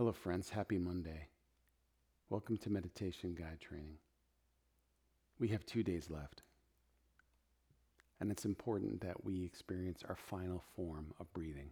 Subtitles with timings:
[0.00, 0.48] Hello, friends.
[0.48, 1.28] Happy Monday.
[2.30, 3.98] Welcome to Meditation Guide Training.
[5.38, 6.40] We have two days left,
[8.18, 11.68] and it's important that we experience our final form of breathing,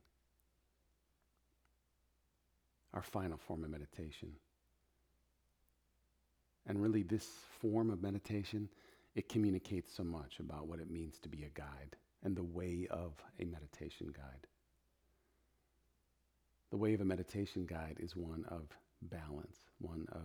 [2.92, 4.33] our final form of meditation.
[6.67, 7.31] And really, this
[7.63, 8.69] form of meditation,
[9.15, 12.88] it communicates so much about what it means to be a guide and the way
[12.90, 14.47] of a meditation guide.
[16.70, 18.68] The way of a meditation guide is one of
[19.02, 20.24] balance, one of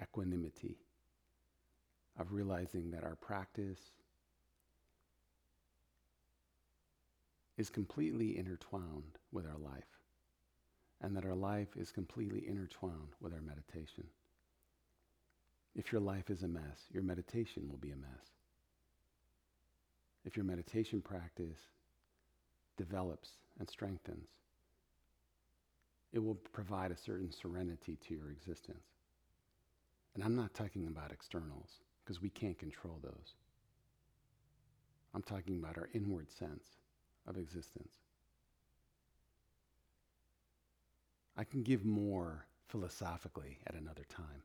[0.00, 0.76] equanimity,
[2.18, 3.80] of realizing that our practice
[7.56, 9.82] is completely intertwined with our life,
[11.00, 14.04] and that our life is completely intertwined with our meditation.
[15.74, 18.30] If your life is a mess, your meditation will be a mess.
[20.24, 21.58] If your meditation practice
[22.76, 24.28] develops and strengthens,
[26.14, 28.86] it will provide a certain serenity to your existence.
[30.14, 31.68] And I'm not talking about externals,
[32.02, 33.34] because we can't control those.
[35.12, 36.64] I'm talking about our inward sense
[37.26, 37.94] of existence.
[41.36, 44.42] I can give more philosophically at another time.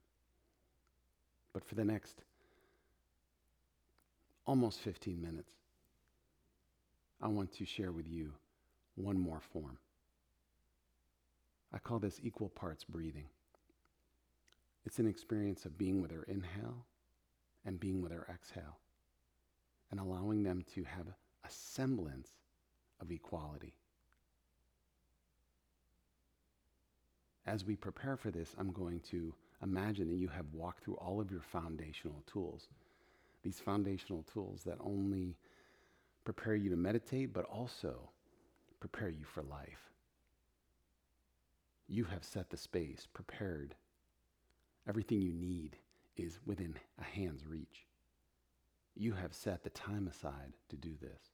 [1.54, 2.24] But for the next
[4.48, 5.54] almost 15 minutes,
[7.22, 8.34] I want to share with you
[8.96, 9.78] one more form.
[11.74, 13.28] I call this equal parts breathing.
[14.86, 16.86] It's an experience of being with our inhale
[17.66, 18.80] and being with our exhale
[19.92, 22.30] and allowing them to have a semblance
[23.02, 23.74] of equality.
[27.46, 29.34] As we prepare for this, I'm going to
[29.64, 32.68] imagine that you have walked through all of your foundational tools.
[33.44, 35.36] These foundational tools that only
[36.26, 38.10] prepare you to meditate, but also
[38.80, 39.89] prepare you for life.
[41.92, 43.74] You have set the space, prepared.
[44.88, 45.76] Everything you need
[46.16, 47.88] is within a hand's reach.
[48.96, 51.32] You have set the time aside to do this.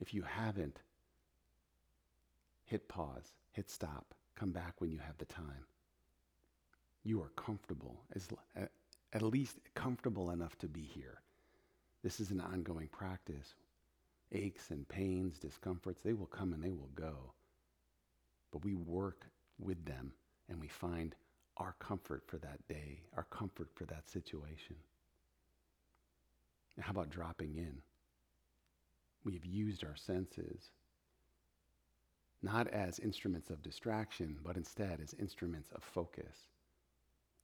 [0.00, 0.80] If you haven't,
[2.64, 5.66] hit pause, hit stop, come back when you have the time.
[7.04, 8.04] You are comfortable,
[9.12, 11.20] at least comfortable enough to be here.
[12.02, 13.54] This is an ongoing practice.
[14.32, 17.32] Aches and pains, discomforts, they will come and they will go
[18.52, 19.26] but we work
[19.58, 20.12] with them
[20.48, 21.14] and we find
[21.56, 24.76] our comfort for that day, our comfort for that situation.
[26.78, 27.80] how about dropping in?
[29.24, 30.70] We have used our senses
[32.42, 36.48] not as instruments of distraction, but instead as instruments of focus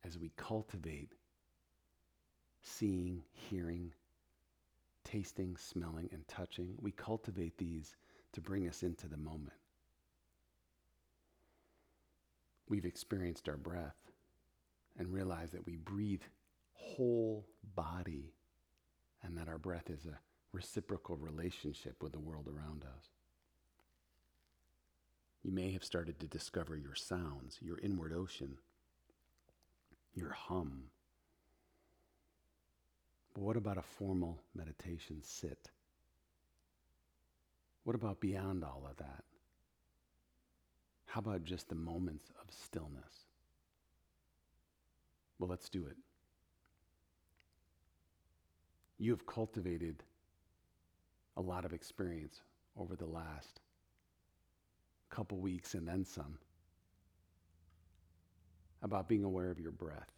[0.04, 1.12] as we cultivate
[2.62, 3.92] seeing, hearing,
[5.04, 6.74] tasting, smelling, and touching.
[6.80, 7.96] We cultivate these
[8.32, 9.61] to bring us into the moment.
[12.68, 13.96] We've experienced our breath
[14.98, 16.22] and realized that we breathe
[16.74, 18.34] whole body
[19.22, 20.18] and that our breath is a
[20.52, 23.08] reciprocal relationship with the world around us.
[25.42, 28.58] You may have started to discover your sounds, your inward ocean,
[30.14, 30.84] your hum.
[33.34, 35.70] But what about a formal meditation sit?
[37.84, 39.24] What about beyond all of that?
[41.12, 43.26] How about just the moments of stillness?
[45.38, 45.96] Well, let's do it.
[48.96, 50.04] You have cultivated
[51.36, 52.40] a lot of experience
[52.78, 53.60] over the last
[55.10, 56.38] couple weeks and then some
[58.80, 60.12] about being aware of your breath.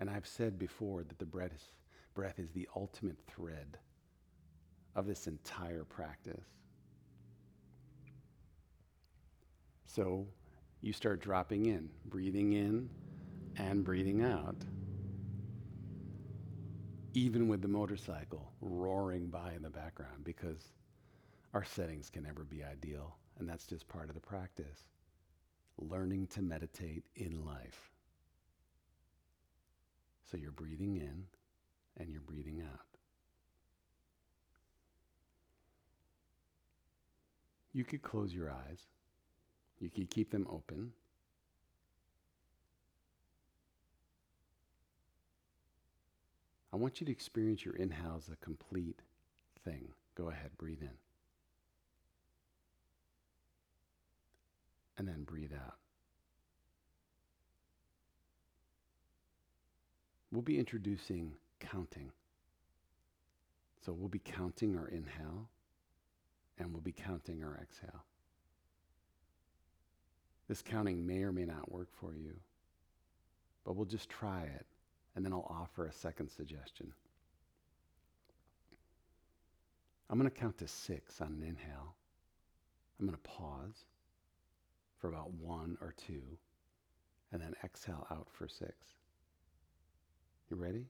[0.00, 1.70] And I've said before that the breath is,
[2.14, 3.78] breath is the ultimate thread
[4.96, 6.48] of this entire practice.
[9.94, 10.26] So
[10.82, 12.88] you start dropping in, breathing in
[13.56, 14.56] and breathing out.
[17.12, 20.72] Even with the motorcycle roaring by in the background, because
[21.54, 24.86] our settings can never be ideal, and that's just part of the practice.
[25.76, 27.90] Learning to meditate in life.
[30.30, 31.24] So you're breathing in
[31.96, 32.86] and you're breathing out.
[37.72, 38.86] You could close your eyes.
[39.80, 40.92] You can keep them open.
[46.72, 49.00] I want you to experience your inhale as a complete
[49.64, 49.88] thing.
[50.14, 50.90] Go ahead, breathe in.
[54.98, 55.76] And then breathe out.
[60.30, 62.12] We'll be introducing counting.
[63.84, 65.48] So we'll be counting our inhale
[66.58, 68.04] and we'll be counting our exhale.
[70.50, 72.34] This counting may or may not work for you,
[73.64, 74.66] but we'll just try it,
[75.14, 76.92] and then I'll offer a second suggestion.
[80.08, 81.94] I'm going to count to six on an inhale.
[82.98, 83.84] I'm going to pause
[84.98, 86.36] for about one or two,
[87.30, 88.74] and then exhale out for six.
[90.50, 90.86] You ready?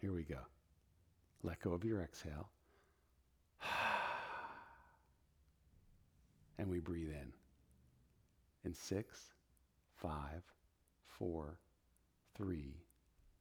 [0.00, 0.40] Here we go.
[1.42, 2.48] Let go of your exhale.
[6.58, 7.32] And we breathe in.
[8.64, 9.30] In six,
[9.96, 10.42] five,
[11.06, 11.58] four,
[12.36, 12.74] three,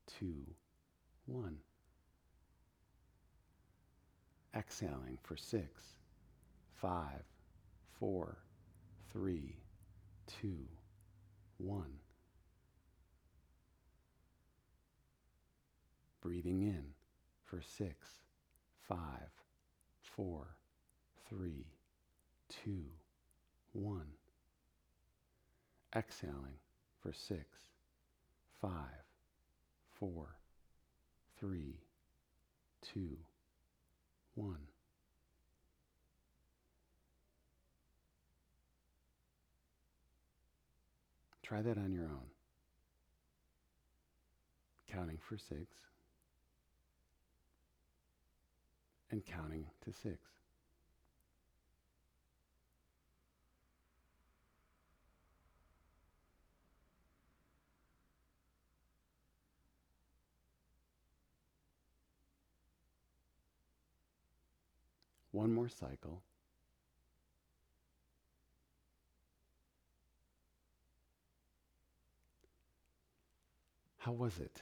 [0.07, 0.45] two,
[1.25, 1.57] one.
[4.55, 5.83] Exhaling for six,
[6.73, 7.23] five,
[7.99, 8.37] four,
[9.11, 9.57] three,
[10.41, 10.65] two,
[11.57, 11.93] one.
[16.21, 16.83] Breathing in
[17.43, 18.07] for six,
[18.87, 19.29] five,
[20.01, 20.47] four,
[21.29, 21.65] three,
[22.49, 22.85] two,
[23.73, 24.07] one.
[25.95, 26.59] Exhaling
[27.01, 27.45] for six,
[28.61, 29.03] five,
[29.99, 30.35] four,
[31.39, 31.79] three,
[32.81, 33.17] two,
[34.35, 34.67] one.
[41.41, 42.29] Try that on your own.
[44.91, 45.65] Counting for six
[49.11, 50.19] and counting to six.
[65.39, 66.21] One more cycle.
[73.99, 74.61] How was it?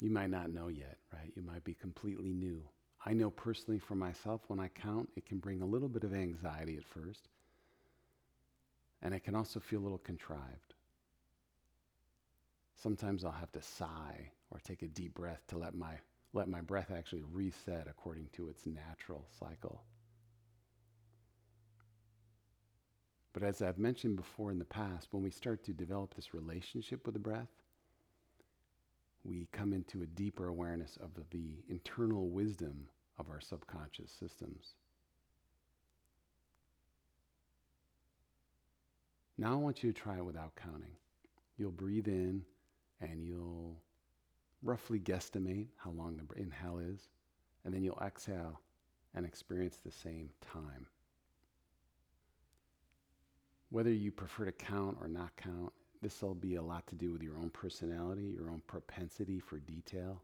[0.00, 1.30] You might not know yet, right?
[1.36, 2.62] You might be completely new.
[3.04, 6.14] I know personally for myself, when I count, it can bring a little bit of
[6.14, 7.28] anxiety at first.
[9.02, 10.72] And it can also feel a little contrived.
[12.74, 15.96] Sometimes I'll have to sigh or take a deep breath to let my,
[16.32, 19.82] let my breath actually reset according to its natural cycle.
[23.36, 27.04] But as I've mentioned before in the past, when we start to develop this relationship
[27.04, 27.50] with the breath,
[29.24, 32.88] we come into a deeper awareness of the, the internal wisdom
[33.18, 34.76] of our subconscious systems.
[39.36, 40.96] Now I want you to try it without counting.
[41.58, 42.42] You'll breathe in
[43.02, 43.76] and you'll
[44.62, 47.10] roughly guesstimate how long the inhale is,
[47.66, 48.62] and then you'll exhale
[49.14, 50.86] and experience the same time.
[53.70, 55.72] Whether you prefer to count or not count,
[56.02, 59.58] this will be a lot to do with your own personality, your own propensity for
[59.58, 60.22] detail.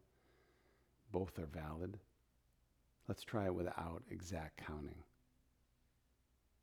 [1.11, 1.99] Both are valid.
[3.07, 5.03] Let's try it without exact counting.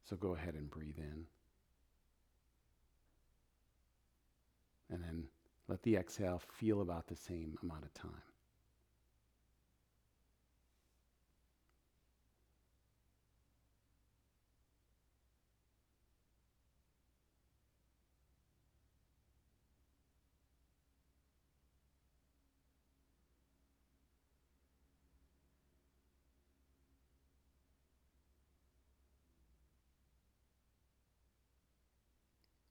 [0.09, 1.27] So go ahead and breathe in.
[4.91, 5.25] And then
[5.69, 8.30] let the exhale feel about the same amount of time.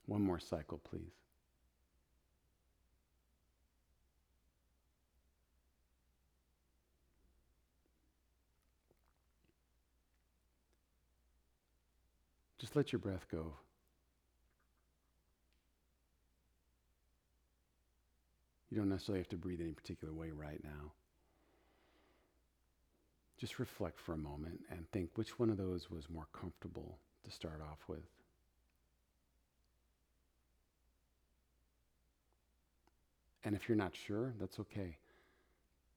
[0.10, 1.14] One more cycle, please.
[12.58, 13.54] Just let your breath go.
[18.72, 20.92] You don't necessarily have to breathe any particular way right now.
[23.38, 27.32] Just reflect for a moment and think which one of those was more comfortable to
[27.32, 28.19] start off with.
[33.44, 34.98] And if you're not sure, that's okay.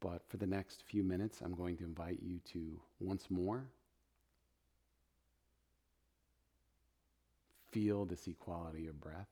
[0.01, 3.65] But for the next few minutes, I'm going to invite you to once more
[7.71, 9.29] feel this equality of breath.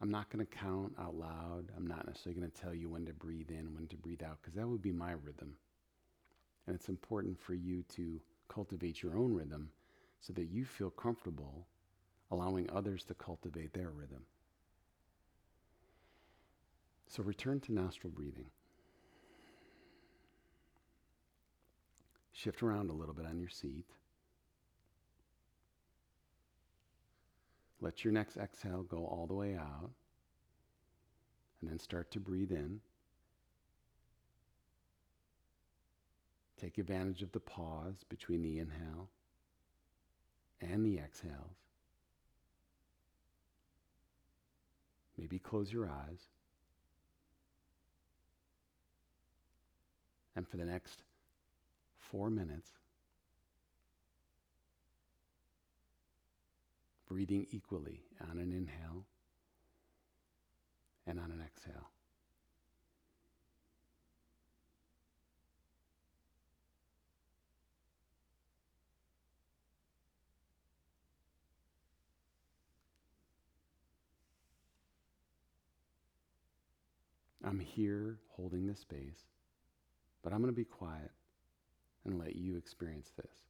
[0.00, 1.66] I'm not going to count out loud.
[1.76, 4.38] I'm not necessarily going to tell you when to breathe in, when to breathe out,
[4.40, 5.54] because that would be my rhythm.
[6.66, 9.68] And it's important for you to cultivate your own rhythm
[10.20, 11.66] so that you feel comfortable
[12.30, 14.24] allowing others to cultivate their rhythm.
[17.08, 18.46] So return to nostril breathing.
[22.32, 23.84] Shift around a little bit on your seat.
[27.80, 29.90] Let your next exhale go all the way out.
[31.60, 32.80] And then start to breathe in.
[36.60, 39.08] Take advantage of the pause between the inhale
[40.60, 41.69] and the exhales.
[45.20, 46.20] Maybe close your eyes.
[50.34, 51.02] And for the next
[51.98, 52.70] four minutes,
[57.06, 58.00] breathing equally
[58.30, 59.04] on an inhale
[61.06, 61.90] and on an exhale.
[77.44, 79.24] I'm here holding the space,
[80.22, 81.10] but I'm going to be quiet
[82.04, 83.49] and let you experience this.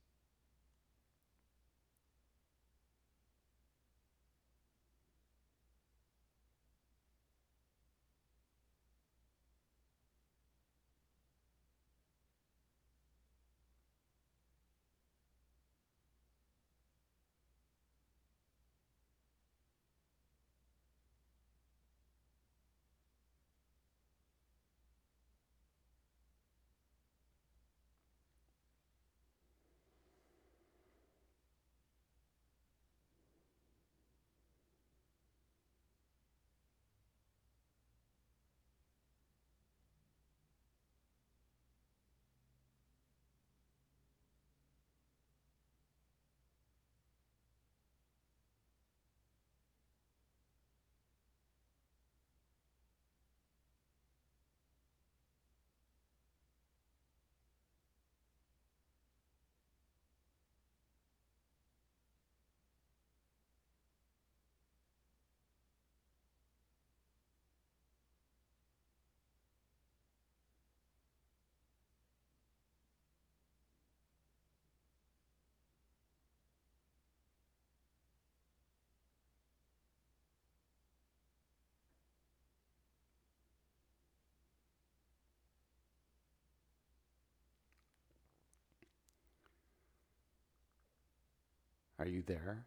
[92.00, 92.64] Are you there?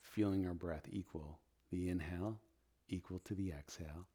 [0.00, 1.40] Feeling our breath equal,
[1.72, 2.38] the inhale
[2.88, 4.06] equal to the exhale.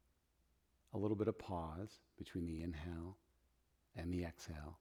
[0.94, 3.18] A little bit of pause between the inhale
[3.94, 4.78] and the exhale.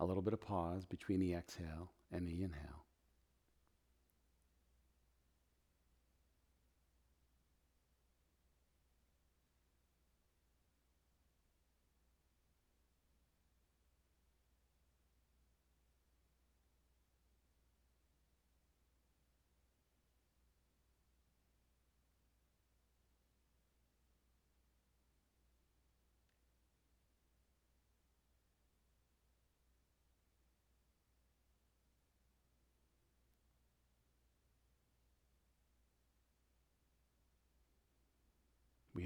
[0.00, 2.85] A little bit of pause between the exhale and the inhale.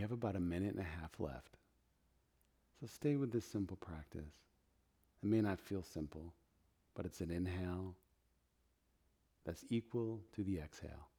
[0.01, 1.59] We have about a minute and a half left.
[2.81, 4.33] So stay with this simple practice.
[5.23, 6.33] It may not feel simple,
[6.95, 7.95] but it's an inhale
[9.45, 11.10] that's equal to the exhale.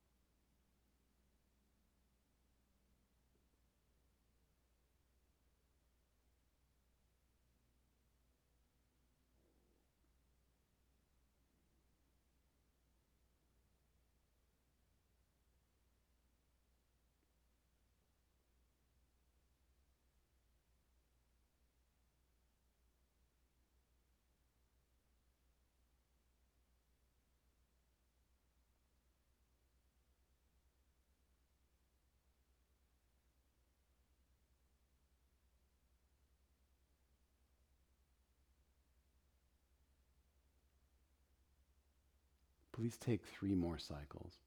[42.81, 44.39] Please take three more cycles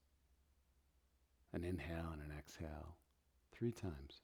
[1.53, 2.97] an inhale and an exhale
[3.53, 4.23] three times.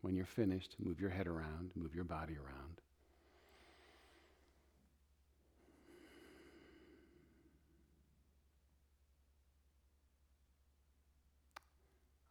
[0.00, 2.80] When you're finished, move your head around, move your body around.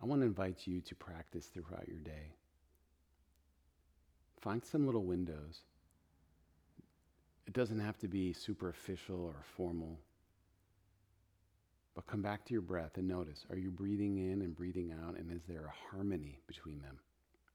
[0.02, 2.34] I want to invite you to practice throughout your day.
[4.42, 5.60] Find some little windows.
[7.46, 10.00] It doesn't have to be superficial or formal.
[11.96, 15.18] But come back to your breath and notice are you breathing in and breathing out?
[15.18, 17.00] And is there a harmony between them,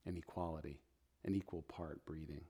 [0.05, 0.81] an equality,
[1.25, 2.45] an equal part breathing?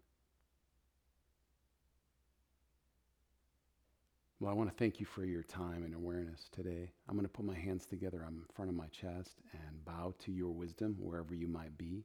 [4.44, 6.92] Well, I want to thank you for your time and awareness today.
[7.08, 10.32] I'm going to put my hands together in front of my chest and bow to
[10.32, 12.04] your wisdom wherever you might be.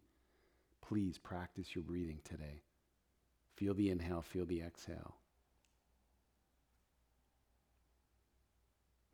[0.80, 2.62] Please practice your breathing today.
[3.58, 5.16] Feel the inhale, feel the exhale.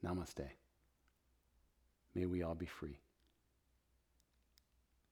[0.06, 0.46] Namaste.
[2.14, 3.00] May we all be free.